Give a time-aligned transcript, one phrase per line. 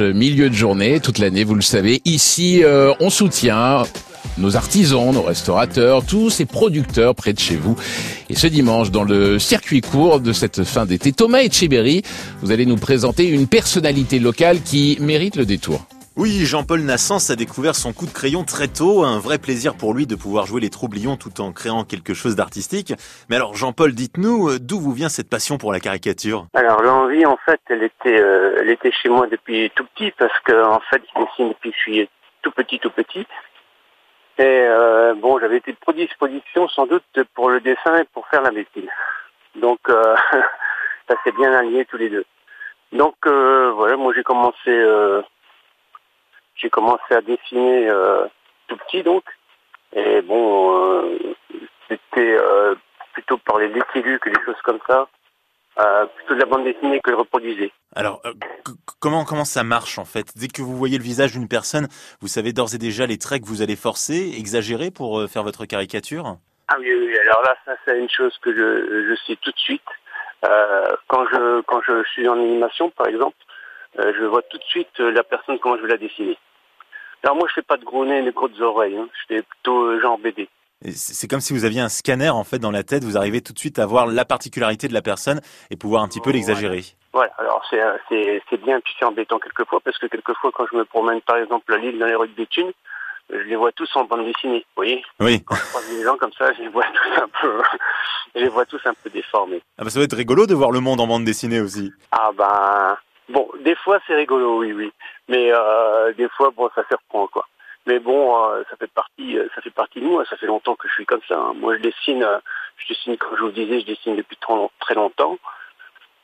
[0.00, 2.00] milieu de journée, toute l'année, vous le savez.
[2.04, 3.84] Ici, euh, on soutient
[4.38, 7.76] nos artisans, nos restaurateurs, tous ces producteurs près de chez vous.
[8.28, 12.02] Et ce dimanche, dans le circuit court de cette fin d'été, Thomas Etcheberry,
[12.42, 15.86] vous allez nous présenter une personnalité locale qui mérite le détour.
[16.20, 19.94] Oui, Jean-Paul Nassens a découvert son coup de crayon très tôt, un vrai plaisir pour
[19.94, 22.92] lui de pouvoir jouer les troublions tout en créant quelque chose d'artistique.
[23.30, 26.44] Mais alors Jean-Paul, dites-nous, d'où vous vient cette passion pour la caricature?
[26.52, 30.38] Alors l'envie, en fait, elle était, euh, elle était chez moi depuis tout petit, parce
[30.40, 32.08] que en fait, je dessine depuis que je suis
[32.42, 33.26] tout petit, tout petit.
[34.36, 38.50] Et euh, bon, j'avais été prédisposition sans doute pour le dessin et pour faire la
[38.50, 38.90] médecine.
[39.54, 40.14] Donc euh,
[41.08, 42.26] ça s'est bien allié tous les deux.
[42.92, 45.22] Donc euh, voilà, moi j'ai commencé euh,
[46.60, 48.26] j'ai commencé à dessiner euh,
[48.68, 49.24] tout petit donc.
[49.92, 51.18] Et bon, euh,
[51.88, 52.74] c'était euh,
[53.12, 55.08] plutôt par les létilus que des choses comme ça.
[55.78, 57.72] Euh, plutôt de la bande dessinée que je reproduisais.
[57.94, 58.32] Alors euh,
[59.00, 60.26] comment comment ça marche en fait?
[60.36, 61.88] Dès que vous voyez le visage d'une personne,
[62.20, 65.44] vous savez d'ores et déjà les traits que vous allez forcer, exagérer pour euh, faire
[65.44, 66.36] votre caricature?
[66.68, 69.58] Ah oui, oui, alors là, ça c'est une chose que je, je sais tout de
[69.58, 69.82] suite.
[71.08, 73.36] Quand je quand je suis en animation, par exemple,
[73.96, 76.38] je vois tout de suite la personne comment je vais la dessiner.
[77.22, 78.96] Alors moi, je fais pas de gros nez, de grosses oreilles.
[78.96, 79.08] Hein.
[79.12, 80.48] Je fais plutôt euh, genre BD.
[80.82, 83.42] Et C'est comme si vous aviez un scanner en fait dans la tête, vous arrivez
[83.42, 85.40] tout de suite à voir la particularité de la personne
[85.70, 86.84] et pouvoir un petit peu l'exagérer.
[87.12, 87.32] Voilà.
[87.38, 90.78] Alors c'est euh, c'est c'est bien puis c'est embêtant quelquefois parce que quelquefois quand je
[90.78, 92.72] me promène par exemple à Lille dans les rues de Béthune,
[93.30, 94.60] euh, je les vois tous en bande dessinée.
[94.60, 95.04] Vous voyez?
[95.18, 95.42] Oui.
[95.44, 97.62] Quand je croise des gens comme ça, je les vois tous un peu,
[98.34, 99.60] je les vois tous un peu déformés.
[99.76, 101.92] Ah bah ça va être rigolo de voir le monde en bande dessinée aussi.
[102.10, 102.96] Ah ben
[103.30, 104.92] bon, des fois c'est rigolo, oui, oui,
[105.28, 107.46] mais euh, des fois bon, ça se reprend quoi.
[107.86, 110.22] Mais bon, euh, ça fait partie, euh, ça fait partie de moi.
[110.28, 111.36] Ça fait longtemps que je suis comme ça.
[111.38, 111.54] hein.
[111.56, 112.38] Moi, je dessine, euh,
[112.76, 115.38] je dessine comme je vous disais, je dessine depuis très, long- très longtemps.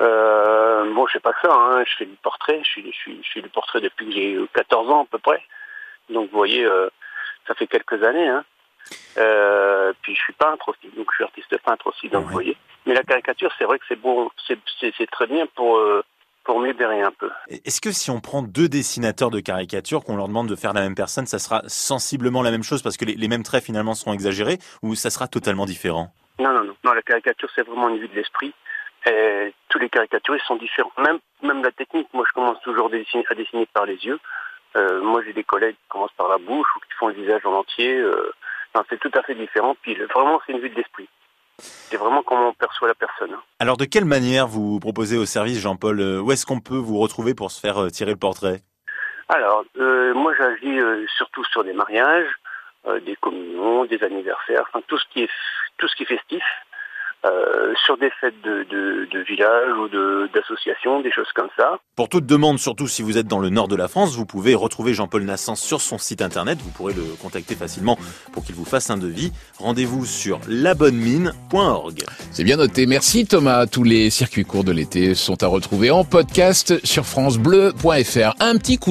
[0.00, 1.52] Euh, bon, je fais pas que ça.
[1.52, 1.82] Hein.
[1.84, 2.60] Je fais du portrait.
[2.62, 5.18] Je suis, je suis, je fais du portrait depuis que j'ai 14 ans à peu
[5.18, 5.42] près.
[6.08, 6.88] Donc, vous voyez, euh,
[7.48, 8.28] ça fait quelques années.
[8.28, 8.44] Hein.
[9.18, 12.26] Euh, puis je suis peintre aussi, donc je suis artiste peintre aussi, donc Ouais.
[12.28, 12.56] vous voyez.
[12.86, 16.02] Mais la caricature, c'est vrai que c'est bon, c'est très bien pour euh,
[16.70, 17.30] libérer un peu.
[17.48, 20.82] Est-ce que si on prend deux dessinateurs de caricature, qu'on leur demande de faire la
[20.82, 23.94] même personne, ça sera sensiblement la même chose parce que les, les mêmes traits finalement
[23.94, 26.12] seront exagérés ou ça sera totalement différent?
[26.38, 26.74] Non, non, non.
[26.84, 28.54] Non, la caricature, c'est vraiment une vue de l'esprit.
[29.06, 30.92] Et tous les caricaturistes sont différents.
[30.98, 34.18] Même, même la technique, moi, je commence toujours à dessiner, à dessiner par les yeux.
[34.76, 37.44] Euh, moi, j'ai des collègues qui commencent par la bouche ou qui font le visage
[37.44, 37.96] en entier.
[37.96, 38.32] Euh,
[38.88, 39.76] c'est tout à fait différent.
[39.82, 41.08] Puis, vraiment, c'est une vue de l'esprit.
[41.60, 43.32] C'est vraiment comment on perçoit la personne.
[43.32, 43.42] hein.
[43.58, 46.98] Alors de quelle manière vous proposez au service, Jean-Paul euh, Où est-ce qu'on peut vous
[46.98, 48.60] retrouver pour se faire euh, tirer le portrait?
[49.28, 52.28] Alors, euh, moi, j'agis euh, surtout sur des mariages,
[52.86, 55.30] euh, des communions, des anniversaires, enfin tout ce qui est
[55.78, 56.42] tout ce qui est festif,
[57.26, 61.78] euh, sur des fêtes de, de, de village ou de d'associations, des choses comme ça.
[61.94, 64.54] Pour toute demande, surtout si vous êtes dans le nord de la France, vous pouvez
[64.54, 66.58] retrouver Jean-Paul Nassens sur son site internet.
[66.62, 67.98] Vous pourrez le contacter facilement
[68.32, 69.32] pour qu'il vous fasse un devis.
[69.58, 72.04] Rendez-vous sur labonnemine.org.
[72.30, 72.86] C'est bien noté.
[72.86, 73.66] Merci Thomas.
[73.66, 78.34] Tous les circuits courts de l'été sont à retrouver en podcast sur francebleu.fr.
[78.40, 78.88] Un petit coup